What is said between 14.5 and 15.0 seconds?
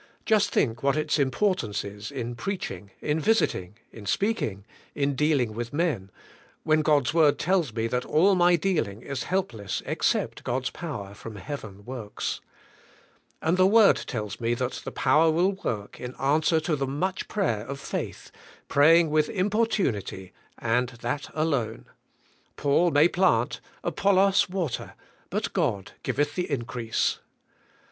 that the